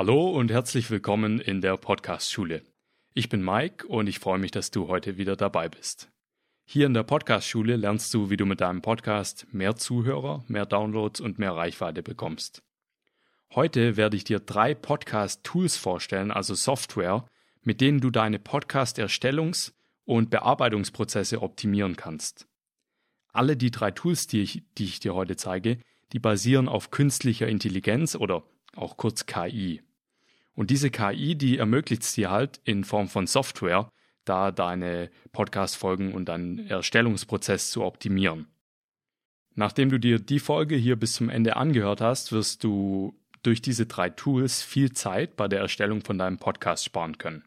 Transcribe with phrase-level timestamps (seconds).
[0.00, 2.62] Hallo und herzlich willkommen in der Podcast-Schule.
[3.12, 6.10] Ich bin Mike und ich freue mich, dass du heute wieder dabei bist.
[6.64, 11.20] Hier in der Podcast-Schule lernst du, wie du mit deinem Podcast mehr Zuhörer, mehr Downloads
[11.20, 12.62] und mehr Reichweite bekommst.
[13.54, 17.26] Heute werde ich dir drei Podcast-Tools vorstellen, also Software,
[17.60, 19.74] mit denen du deine Podcast-Erstellungs-
[20.06, 22.48] und Bearbeitungsprozesse optimieren kannst.
[23.34, 25.76] Alle die drei Tools, die ich, die ich dir heute zeige,
[26.14, 28.44] die basieren auf künstlicher Intelligenz oder
[28.74, 29.82] auch kurz KI.
[30.54, 33.90] Und diese KI, die ermöglicht es dir halt in Form von Software,
[34.24, 38.46] da deine Podcast-Folgen und deinen Erstellungsprozess zu optimieren.
[39.54, 43.86] Nachdem du dir die Folge hier bis zum Ende angehört hast, wirst du durch diese
[43.86, 47.44] drei Tools viel Zeit bei der Erstellung von deinem Podcast sparen können.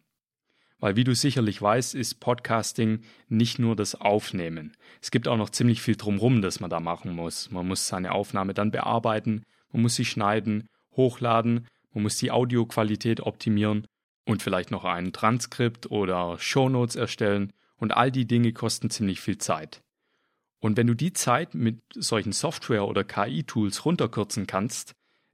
[0.79, 4.75] Weil wie du sicherlich weißt, ist Podcasting nicht nur das Aufnehmen.
[5.01, 7.51] Es gibt auch noch ziemlich viel drumherum, das man da machen muss.
[7.51, 13.21] Man muss seine Aufnahme dann bearbeiten, man muss sie schneiden hochladen, man muss die Audioqualität
[13.21, 13.87] optimieren
[14.25, 19.37] und vielleicht noch ein Transkript oder Shownotes erstellen und all die Dinge kosten ziemlich viel
[19.37, 19.81] Zeit.
[20.59, 24.93] Und wenn du die Zeit mit solchen Software- oder KI-Tools runterkürzen kannst,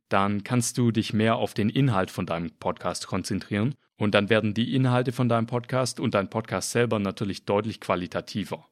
[0.10, 4.56] dann kannst du dich mehr auf den Inhalt von deinem Podcast konzentrieren und dann werden
[4.56, 8.68] die Inhalte von deinem Podcast und dein Podcast selber natürlich deutlich qualitativer.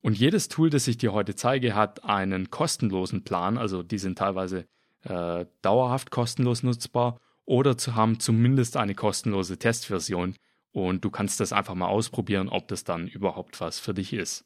[0.00, 4.16] Und jedes Tool, das ich dir heute zeige, hat einen kostenlosen Plan, also die sind
[4.16, 4.66] teilweise
[5.04, 10.34] äh, dauerhaft kostenlos nutzbar oder zu haben zumindest eine kostenlose Testversion
[10.72, 14.44] und du kannst das einfach mal ausprobieren, ob das dann überhaupt was für dich ist.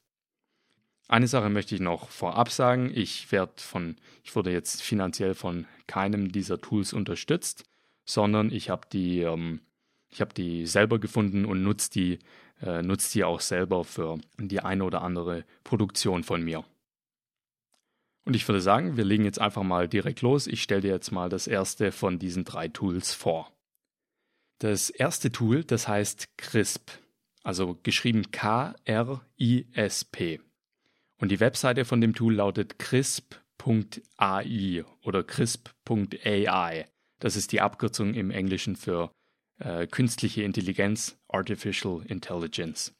[1.08, 2.90] Eine Sache möchte ich noch vorab sagen.
[2.94, 7.64] Ich werde von, ich wurde jetzt finanziell von keinem dieser Tools unterstützt,
[8.04, 9.60] sondern ich habe die, ähm,
[10.08, 12.18] ich habe die selber gefunden und nutze die,
[12.62, 16.64] äh, nutze die auch selber für die eine oder andere Produktion von mir.
[18.24, 20.46] Und ich würde sagen, wir legen jetzt einfach mal direkt los.
[20.46, 23.52] Ich stelle dir jetzt mal das erste von diesen drei Tools vor.
[24.58, 26.92] Das erste Tool, das heißt CRISP,
[27.42, 29.20] also geschrieben K-R-I-S-P.
[31.18, 33.34] Und die Webseite von dem Tool lautet crisp.ai
[35.02, 36.86] oder crisp.ai.
[37.18, 39.10] Das ist die Abkürzung im Englischen für
[39.58, 42.94] äh, künstliche Intelligenz, Artificial Intelligence.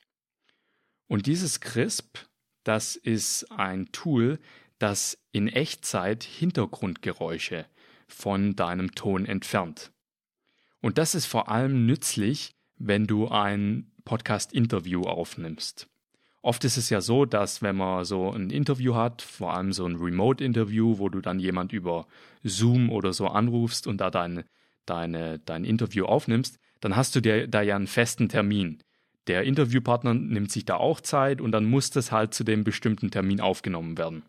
[1.09, 2.27] Und dieses CRISP,
[2.65, 4.38] das ist ein Tool,
[4.82, 7.66] das in Echtzeit Hintergrundgeräusche
[8.09, 9.93] von deinem Ton entfernt.
[10.81, 15.88] Und das ist vor allem nützlich, wenn du ein Podcast-Interview aufnimmst.
[16.43, 19.87] Oft ist es ja so, dass wenn man so ein Interview hat, vor allem so
[19.87, 22.09] ein Remote-Interview, wo du dann jemand über
[22.43, 24.43] Zoom oder so anrufst und da dein,
[24.84, 28.82] deine, dein Interview aufnimmst, dann hast du dir da ja einen festen Termin.
[29.28, 33.12] Der Interviewpartner nimmt sich da auch Zeit und dann muss das halt zu dem bestimmten
[33.12, 34.25] Termin aufgenommen werden.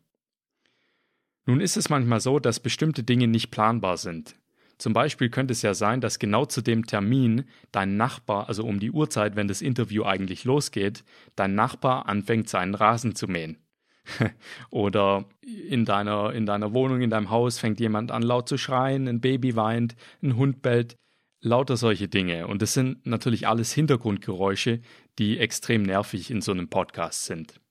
[1.46, 4.36] Nun ist es manchmal so, dass bestimmte Dinge nicht planbar sind.
[4.78, 8.80] Zum Beispiel könnte es ja sein, dass genau zu dem Termin dein Nachbar, also um
[8.80, 11.04] die Uhrzeit, wenn das Interview eigentlich losgeht,
[11.36, 13.58] dein Nachbar anfängt, seinen Rasen zu mähen.
[14.70, 19.08] Oder in deiner, in deiner Wohnung, in deinem Haus fängt jemand an laut zu schreien,
[19.08, 20.96] ein Baby weint, ein Hund bellt,
[21.40, 22.48] lauter solche Dinge.
[22.48, 24.82] Und das sind natürlich alles Hintergrundgeräusche,
[25.20, 27.62] die extrem nervig in so einem Podcast sind.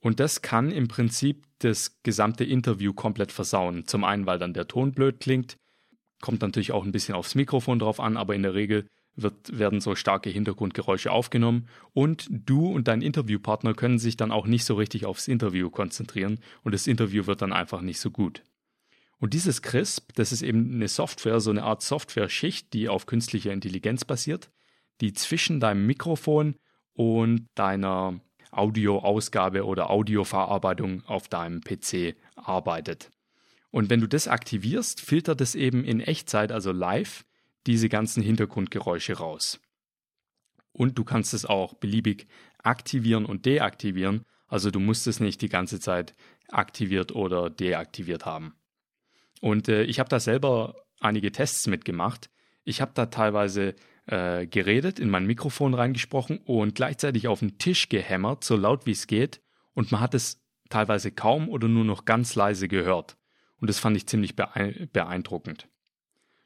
[0.00, 3.86] Und das kann im Prinzip das gesamte Interview komplett versauen.
[3.86, 5.56] Zum einen, weil dann der Ton blöd klingt,
[6.20, 9.80] kommt natürlich auch ein bisschen aufs Mikrofon drauf an, aber in der Regel wird, werden
[9.80, 14.74] so starke Hintergrundgeräusche aufgenommen und du und dein Interviewpartner können sich dann auch nicht so
[14.74, 18.42] richtig aufs Interview konzentrieren und das Interview wird dann einfach nicht so gut.
[19.18, 23.52] Und dieses CRISP, das ist eben eine Software, so eine Art Software-Schicht, die auf künstlicher
[23.52, 24.50] Intelligenz basiert,
[25.00, 26.56] die zwischen deinem Mikrofon
[26.92, 28.20] und deiner
[28.56, 33.10] Audioausgabe oder Audioverarbeitung auf deinem PC arbeitet.
[33.70, 37.24] Und wenn du das aktivierst, filtert es eben in Echtzeit, also live,
[37.66, 39.60] diese ganzen Hintergrundgeräusche raus.
[40.72, 42.26] Und du kannst es auch beliebig
[42.62, 46.14] aktivieren und deaktivieren, also du musst es nicht die ganze Zeit
[46.48, 48.54] aktiviert oder deaktiviert haben.
[49.40, 52.30] Und äh, ich habe da selber einige Tests mitgemacht.
[52.64, 53.74] Ich habe da teilweise
[54.06, 58.92] äh, geredet, in mein Mikrofon reingesprochen und gleichzeitig auf den Tisch gehämmert, so laut wie
[58.92, 59.40] es geht.
[59.74, 63.16] Und man hat es teilweise kaum oder nur noch ganz leise gehört.
[63.60, 65.68] Und das fand ich ziemlich beeindruckend.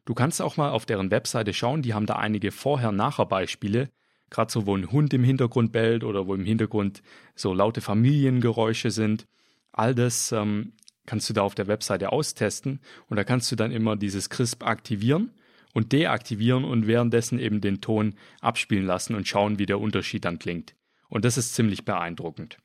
[0.04, 3.90] Du kannst auch mal auf deren Webseite schauen, die haben da einige Vorher-Nachher-Beispiele,
[4.30, 7.02] gerade so, wo ein Hund im Hintergrund bellt oder wo im Hintergrund
[7.34, 9.26] so laute Familiengeräusche sind.
[9.72, 10.72] All das ähm,
[11.06, 14.64] kannst du da auf der Webseite austesten und da kannst du dann immer dieses CRISP
[14.64, 15.32] aktivieren
[15.72, 20.38] und deaktivieren und währenddessen eben den Ton abspielen lassen und schauen, wie der Unterschied dann
[20.38, 20.74] klingt.
[21.08, 22.58] Und das ist ziemlich beeindruckend.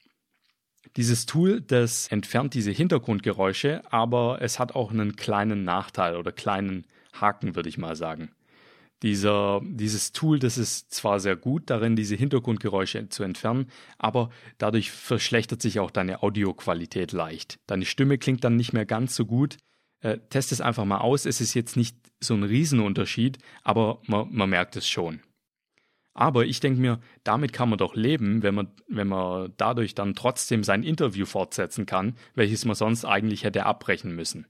[0.97, 6.85] Dieses Tool, das entfernt diese Hintergrundgeräusche, aber es hat auch einen kleinen Nachteil oder kleinen
[7.13, 8.29] Haken, würde ich mal sagen.
[9.01, 14.89] Dieser, dieses Tool, das ist zwar sehr gut darin, diese Hintergrundgeräusche zu entfernen, aber dadurch
[14.89, 17.59] verschlechtert sich auch deine Audioqualität leicht.
[17.67, 19.57] Deine Stimme klingt dann nicht mehr ganz so gut.
[20.05, 21.25] Äh, test es einfach mal aus.
[21.25, 25.21] Es ist jetzt nicht so ein Riesenunterschied, aber man, man merkt es schon.
[26.13, 30.13] Aber ich denke mir, damit kann man doch leben, wenn man, wenn man dadurch dann
[30.13, 34.45] trotzdem sein Interview fortsetzen kann, welches man sonst eigentlich hätte abbrechen müssen.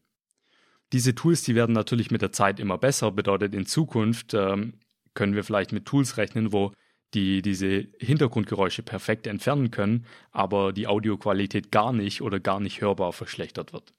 [0.92, 4.74] Diese Tools, die werden natürlich mit der Zeit immer besser, bedeutet in Zukunft ähm,
[5.13, 6.74] können wir vielleicht mit Tools rechnen, wo
[7.13, 13.13] die diese Hintergrundgeräusche perfekt entfernen können, aber die Audioqualität gar nicht oder gar nicht hörbar
[13.13, 13.94] verschlechtert wird.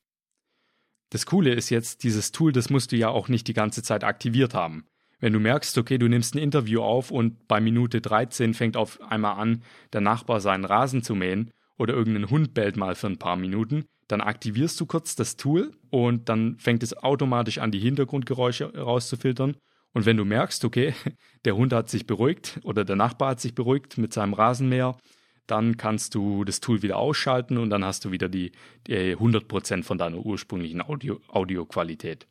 [1.10, 4.04] Das Coole ist jetzt, dieses Tool, das musst du ja auch nicht die ganze Zeit
[4.04, 4.86] aktiviert haben.
[5.18, 9.00] Wenn du merkst, okay, du nimmst ein Interview auf und bei Minute 13 fängt auf
[9.00, 9.62] einmal an,
[9.92, 13.86] der Nachbar seinen Rasen zu mähen oder irgendein Hund bellt mal für ein paar Minuten,
[14.08, 19.56] dann aktivierst du kurz das Tool und dann fängt es automatisch an, die Hintergrundgeräusche rauszufiltern.
[19.92, 20.94] Und wenn du merkst, okay,
[21.44, 24.96] der Hund hat sich beruhigt oder der Nachbar hat sich beruhigt mit seinem Rasenmäher,
[25.46, 28.52] dann kannst du das Tool wieder ausschalten und dann hast du wieder die,
[28.86, 32.26] die 100% von deiner ursprünglichen Audio, Audioqualität.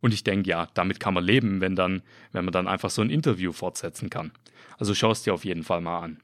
[0.00, 2.02] Und ich denke, ja, damit kann man leben, wenn dann,
[2.32, 4.32] wenn man dann einfach so ein Interview fortsetzen kann.
[4.78, 6.20] Also schau es dir auf jeden Fall mal an.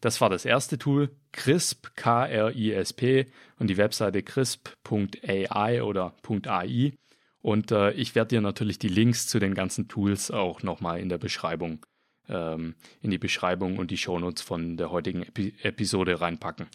[0.00, 3.26] Das war das erste Tool, CRISP, K-R-I-S-P
[3.58, 6.14] und die Webseite crisp.ai oder
[6.46, 6.92] .ai.
[7.40, 11.08] Und äh, ich werde dir natürlich die Links zu den ganzen Tools auch nochmal in
[11.08, 11.86] der Beschreibung,
[12.28, 16.66] ähm, in die Beschreibung und die Shownotes von der heutigen Epi Episode reinpacken.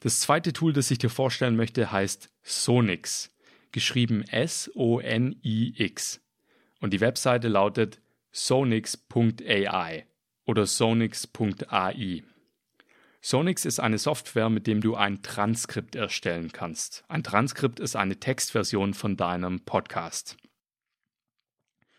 [0.00, 3.32] Das zweite Tool, das ich dir vorstellen möchte, heißt Sonix
[3.76, 6.20] geschrieben S-O-N-I-X.
[6.80, 8.00] Und die Webseite lautet
[8.32, 10.06] sonix.ai
[10.46, 12.22] oder sonix.ai.
[13.20, 17.04] Sonix ist eine Software, mit dem du ein Transkript erstellen kannst.
[17.08, 20.38] Ein Transkript ist eine Textversion von deinem Podcast.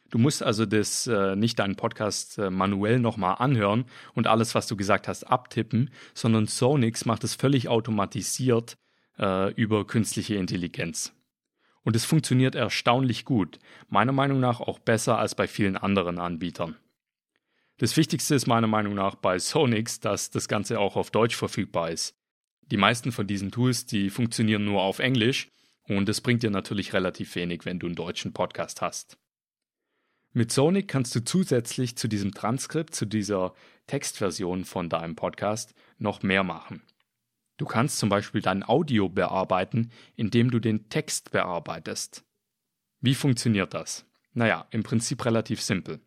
[0.09, 4.67] Du musst also das äh, nicht deinen Podcast äh, manuell nochmal anhören und alles, was
[4.67, 8.77] du gesagt hast, abtippen, sondern Sonix macht es völlig automatisiert
[9.19, 11.13] äh, über künstliche Intelligenz.
[11.83, 13.59] Und es funktioniert erstaunlich gut,
[13.89, 16.75] meiner Meinung nach auch besser als bei vielen anderen Anbietern.
[17.77, 21.91] Das Wichtigste ist meiner Meinung nach bei Sonix, dass das Ganze auch auf Deutsch verfügbar
[21.91, 22.15] ist.
[22.71, 25.49] Die meisten von diesen Tools, die funktionieren nur auf Englisch
[25.83, 29.17] und es bringt dir natürlich relativ wenig, wenn du einen deutschen Podcast hast.
[30.33, 33.53] Mit Sonic kannst du zusätzlich zu diesem Transkript, zu dieser
[33.87, 36.83] Textversion von deinem Podcast noch mehr machen.
[37.57, 42.23] Du kannst zum Beispiel dein Audio bearbeiten, indem du den Text bearbeitest.
[43.01, 44.05] Wie funktioniert das?
[44.33, 45.99] Naja, im Prinzip relativ simpel.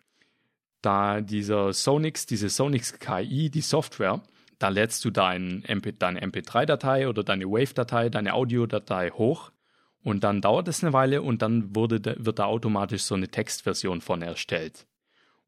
[0.82, 4.22] Da dieser Sonix, diese Sonix KI, die Software,
[4.61, 9.50] da lädst du dein MP, deine MP3-Datei oder deine Wave-Datei, deine Audiodatei hoch
[10.02, 14.00] und dann dauert es eine Weile und dann wurde, wird da automatisch so eine Textversion
[14.00, 14.87] von erstellt.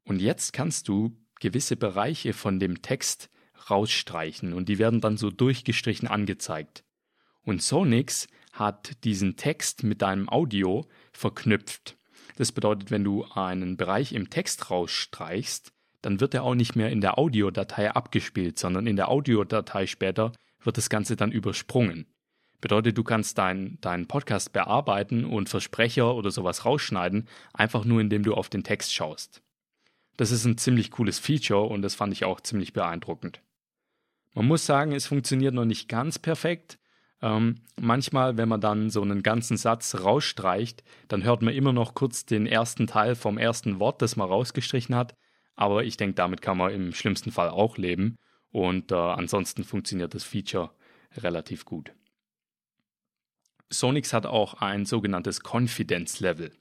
[0.03, 3.29] Und jetzt kannst du gewisse Bereiche von dem Text
[3.69, 6.83] rausstreichen und die werden dann so durchgestrichen angezeigt.
[7.43, 11.97] Und Sonix hat diesen Text mit deinem Audio verknüpft.
[12.35, 15.71] Das bedeutet, wenn du einen Bereich im Text rausstreichst,
[16.01, 20.33] dann wird er auch nicht mehr in der Audiodatei abgespielt, sondern in der Audiodatei später
[20.61, 22.05] wird das Ganze dann übersprungen.
[22.63, 28.23] Bedeutet, du kannst deinen dein Podcast bearbeiten und Versprecher oder sowas rausschneiden, einfach nur indem
[28.23, 29.41] du auf den Text schaust.
[30.15, 33.41] Das ist ein ziemlich cooles Feature und das fand ich auch ziemlich beeindruckend.
[34.33, 36.79] Man muss sagen, es funktioniert noch nicht ganz perfekt.
[37.21, 41.95] Ähm, manchmal, wenn man dann so einen ganzen Satz rausstreicht, dann hört man immer noch
[41.95, 45.15] kurz den ersten Teil vom ersten Wort, das man rausgestrichen hat.
[45.57, 48.15] Aber ich denke, damit kann man im schlimmsten Fall auch leben.
[48.51, 50.71] Und äh, ansonsten funktioniert das Feature
[51.17, 51.91] relativ gut.
[53.73, 56.51] Sonix hat auch ein sogenanntes Confidence Level.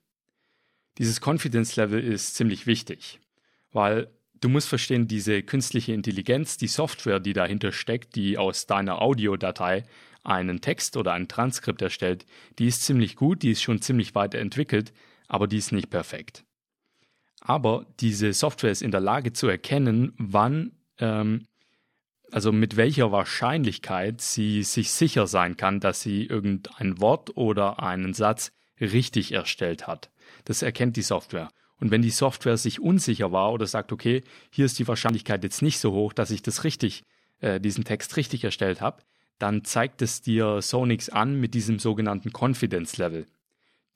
[0.98, 3.20] Dieses Confidence Level ist ziemlich wichtig,
[3.70, 4.10] weil
[4.42, 9.84] Du musst verstehen, diese künstliche Intelligenz, die Software, die dahinter steckt, die aus deiner Audiodatei
[10.24, 12.26] einen Text oder ein Transkript erstellt,
[12.58, 14.92] die ist ziemlich gut, die ist schon ziemlich weit entwickelt,
[15.28, 16.44] aber die ist nicht perfekt.
[17.40, 21.46] Aber diese Software ist in der Lage zu erkennen, wann, ähm,
[22.32, 28.14] also mit welcher Wahrscheinlichkeit sie sich sicher sein kann, dass sie irgendein Wort oder einen
[28.14, 30.10] Satz richtig erstellt hat.
[30.46, 31.50] Das erkennt die Software.
[31.78, 35.60] Und wenn die Software sich unsicher war oder sagt, okay, hier ist die Wahrscheinlichkeit jetzt
[35.60, 37.02] nicht so hoch, dass ich das richtig,
[37.40, 39.02] äh, diesen Text richtig erstellt habe,
[39.38, 43.26] dann zeigt es dir Sonix an mit diesem sogenannten Confidence Level.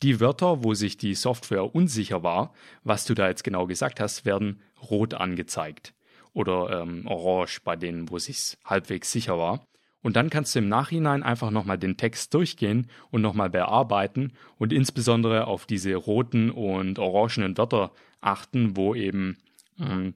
[0.03, 2.53] Die Wörter, wo sich die Software unsicher war,
[2.85, 5.95] was du da jetzt genau gesagt hast, werden rot angezeigt
[6.37, 9.67] oder ähm, orange bei denen, wo sich halbwegs sicher war.
[10.03, 14.71] Und dann kannst du im Nachhinein einfach nochmal den Text durchgehen und nochmal bearbeiten und
[14.71, 17.91] insbesondere auf diese roten und orangenen Wörter
[18.21, 19.39] achten, wo eben,
[19.81, 20.15] ähm,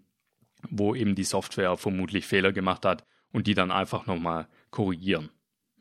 [0.69, 5.31] wo eben die Software vermutlich Fehler gemacht hat und die dann einfach nochmal korrigieren.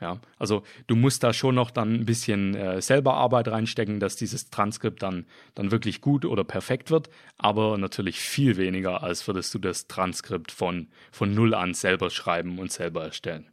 [0.02, 4.16] Ja, also du musst da schon noch dann ein bisschen äh, selber Arbeit reinstecken, dass
[4.16, 5.26] dieses Transkript dann,
[5.56, 10.54] dann wirklich gut oder perfekt wird, aber natürlich viel weniger, als würdest du das Transkript
[10.54, 13.52] von, von Null an selber schreiben und selber erstellen.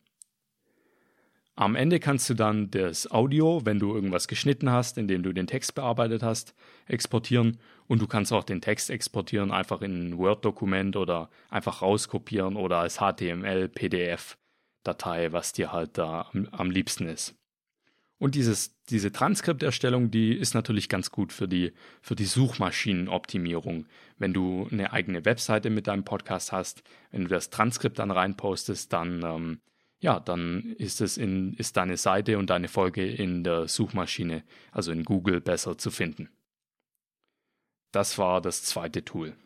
[1.57, 5.47] Am Ende kannst du dann das Audio, wenn du irgendwas geschnitten hast, indem du den
[5.47, 6.55] Text bearbeitet hast,
[6.87, 12.57] exportieren und du kannst auch den Text exportieren, einfach in ein Word-Dokument oder einfach rauskopieren
[12.57, 14.37] oder als HTML, PDF
[14.87, 17.35] Datei, was dir halt da am, am liebsten ist.
[18.19, 23.87] Und dieses, diese Transkripterstellung, die ist natürlich ganz gut für die, für die Suchmaschinenoptimierung.
[24.17, 28.93] Wenn du eine eigene Webseite mit deinem Podcast hast, wenn du das Transkript dann reinpostest,
[28.93, 29.61] dann, ähm,
[29.99, 34.93] ja, dann ist es in, ist deine Seite und deine Folge in der Suchmaschine, also
[34.93, 36.31] in Google, besser zu finden.
[37.93, 39.37] Das war das zweite Tool.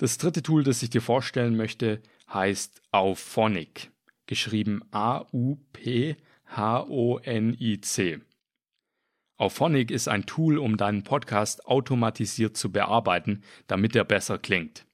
[0.00, 2.00] Das dritte Tool, das ich dir vorstellen möchte,
[2.32, 3.90] heißt Auphonic,
[4.24, 6.18] geschrieben A-U-P-H-O-N-I-C.
[9.36, 14.86] Auphonic ist ein Tool, um deinen Podcast automatisiert zu bearbeiten, damit er besser klingt.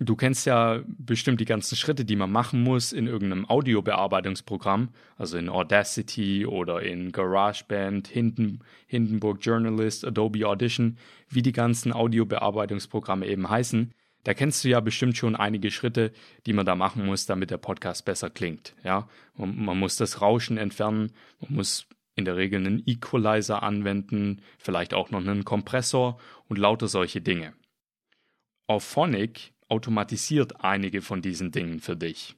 [0.00, 4.88] Du kennst ja bestimmt die ganzen Schritte, die man machen muss in irgendeinem Audiobearbeitungsprogramm,
[5.18, 10.98] also in Audacity oder in GarageBand, Hinden, Hindenburg Journalist, Adobe Audition,
[11.28, 13.92] wie die ganzen Audiobearbeitungsprogramme eben heißen.
[14.24, 16.12] Da kennst du ja bestimmt schon einige Schritte,
[16.46, 18.74] die man da machen muss, damit der Podcast besser klingt.
[18.84, 21.86] Ja, und man muss das Rauschen entfernen, man muss
[22.16, 27.54] in der Regel einen Equalizer anwenden, vielleicht auch noch einen Kompressor und lauter solche Dinge.
[28.66, 32.36] Auphonic automatisiert einige von diesen Dingen für dich.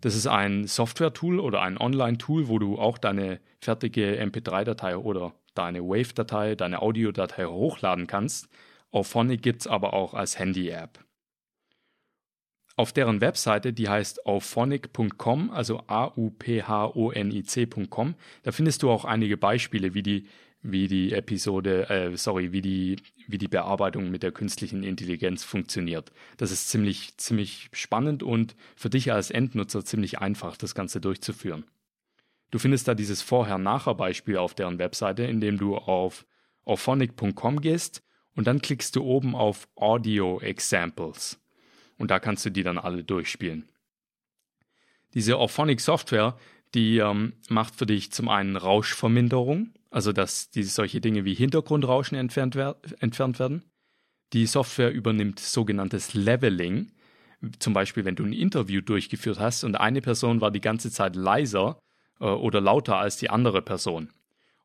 [0.00, 5.82] Das ist ein Software-Tool oder ein Online-Tool, wo du auch deine fertige MP3-Datei oder deine
[5.82, 8.48] Wave-Datei, deine Audiodatei hochladen kannst
[8.92, 11.04] Auphonic gibt es aber auch als Handy-App.
[12.76, 16.44] Auf deren Webseite, die heißt auphonic.com, also A-U-P-H-O-N-I-C.com,
[18.42, 20.26] da findest du auch einige Beispiele, wie die,
[20.62, 22.96] wie die Episode, äh, sorry, wie die,
[23.28, 26.12] wie die Bearbeitung mit der künstlichen Intelligenz funktioniert.
[26.38, 31.64] Das ist ziemlich, ziemlich spannend und für dich als Endnutzer ziemlich einfach, das Ganze durchzuführen.
[32.50, 36.24] Du findest da dieses Vorher-Nachher-Beispiel auf deren Webseite, indem du auf
[36.64, 38.02] auphonic.com gehst
[38.34, 41.40] und dann klickst du oben auf Audio Examples
[41.98, 43.68] und da kannst du die dann alle durchspielen.
[45.14, 46.36] Diese Orphonic Software,
[46.74, 52.16] die ähm, macht für dich zum einen Rauschverminderung, also dass die, solche Dinge wie Hintergrundrauschen
[52.16, 53.64] entfernt, wer entfernt werden.
[54.32, 56.92] Die Software übernimmt sogenanntes Leveling,
[57.58, 61.14] zum Beispiel wenn du ein Interview durchgeführt hast und eine Person war die ganze Zeit
[61.14, 61.78] leiser
[62.20, 64.10] äh, oder lauter als die andere Person.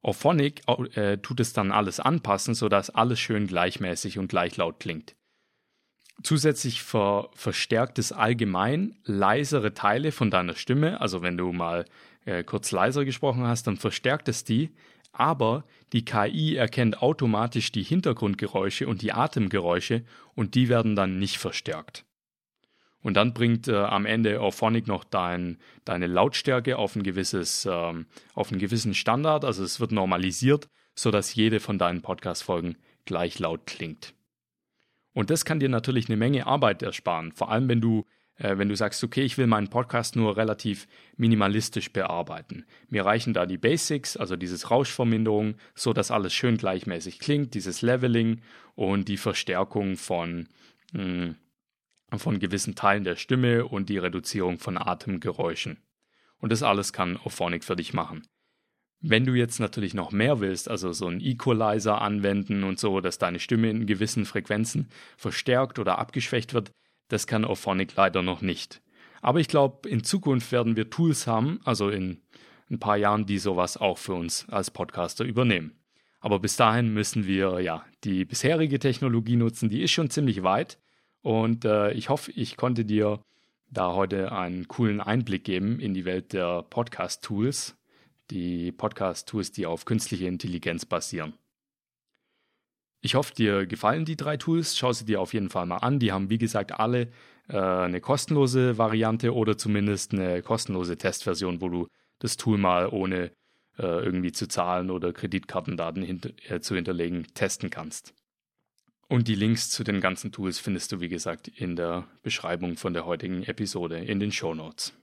[0.01, 0.61] Auphonic
[0.95, 5.15] äh, tut es dann alles anpassen, sodass alles schön gleichmäßig und gleich laut klingt.
[6.23, 11.85] Zusätzlich ver verstärkt es allgemein leisere Teile von deiner Stimme, also wenn du mal
[12.25, 14.73] äh, kurz leiser gesprochen hast, dann verstärkt es die,
[15.11, 15.63] aber
[15.93, 20.03] die KI erkennt automatisch die Hintergrundgeräusche und die Atemgeräusche
[20.35, 22.06] und die werden dann nicht verstärkt.
[23.01, 28.07] Und dann bringt äh, am Ende Auphonic noch dein, deine Lautstärke auf ein gewisses, ähm,
[28.33, 29.45] auf einen gewissen Standard.
[29.45, 34.13] Also es wird normalisiert, sodass jede von deinen Podcast-Folgen gleich laut klingt.
[35.13, 37.31] Und das kann dir natürlich eine Menge Arbeit ersparen.
[37.31, 40.87] Vor allem, wenn du, äh, wenn du sagst, okay, ich will meinen Podcast nur relativ
[41.15, 42.65] minimalistisch bearbeiten.
[42.89, 47.81] Mir reichen da die Basics, also dieses Rauschverminderung, so dass alles schön gleichmäßig klingt, dieses
[47.81, 48.41] Leveling
[48.75, 50.47] und die Verstärkung von,
[50.93, 51.35] mh, hm,
[52.15, 55.83] von gewissen Teilen der Stimme und die Reduzierung von Atemgeräuschen.
[56.39, 58.25] Und das alles kann Auphonic für dich machen.
[58.99, 63.19] Wenn du jetzt natürlich noch mehr willst, also so einen Equalizer anwenden und so, dass
[63.19, 66.71] deine Stimme in gewissen Frequenzen verstärkt oder abgeschwächt wird,
[67.09, 68.81] das kann Auphonic leider noch nicht.
[69.21, 72.21] Aber ich glaube, in Zukunft werden wir Tools haben, also in
[72.69, 75.79] ein paar Jahren, die sowas auch für uns als Podcaster übernehmen.
[76.19, 80.79] Aber bis dahin müssen wir ja die bisherige Technologie nutzen, die ist schon ziemlich weit,
[81.27, 83.19] und äh, ich hoffe, ich konnte dir
[83.69, 87.75] da heute einen coolen Einblick geben in die Welt der Podcast-Tools,
[88.31, 91.33] die Podcast-Tools, die auf künstliche Intelligenz basieren.
[93.01, 94.77] Ich hoffe, dir gefallen die drei Tools.
[94.77, 95.99] Schau sie dir auf jeden Fall mal an.
[95.99, 97.11] Die haben, wie gesagt, alle
[97.49, 101.87] äh, eine kostenlose Variante oder zumindest eine kostenlose Testversion, wo du
[102.19, 103.31] das Tool mal ohne
[103.77, 108.13] äh, irgendwie zu zahlen oder Kreditkartendaten hinter, äh, zu hinterlegen testen kannst.
[109.09, 112.93] Und die Links zu den ganzen Tools findest du, wie gesagt, in der Beschreibung von
[112.93, 114.93] der heutigen Episode in den Show Notes.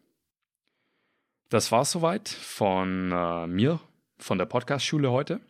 [1.48, 3.80] Das war soweit von äh, mir,
[4.18, 5.40] von der Podcast-Schule heute.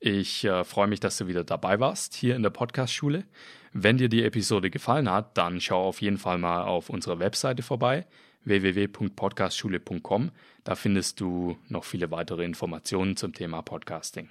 [0.00, 3.24] Ich äh, freue mich, dass du wieder dabei warst hier in der Podcast-Schule.
[3.72, 7.62] Wenn dir die Episode gefallen hat, dann schau auf jeden Fall mal auf unserer Webseite
[7.62, 8.06] vorbei
[8.44, 10.30] www.podcastschule.com.
[10.62, 14.28] Da findest du noch viele weitere Informationen zum Thema Podcasting.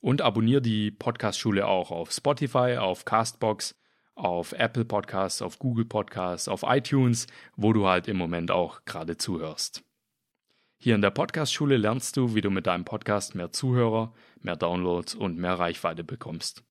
[0.00, 3.76] Und abonniere die Podcast-Schule auch auf Spotify, auf Castbox,
[4.16, 9.16] auf Apple Podcasts, auf Google Podcasts, auf iTunes, wo du halt im Moment auch gerade
[9.16, 9.84] zuhörst.
[10.84, 14.12] Hier in der Podcast-Schule lernst du, wie du mit deinem Podcast mehr Zuhörer,
[14.44, 16.64] mehr Downloads und mehr Reichweite bekommst.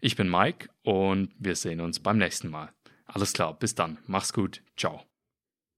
[0.00, 2.72] Ich bin Mike und wir sehen uns beim nächsten Mal.
[3.06, 5.07] Alles klar, bis dann, mach's gut, ciao.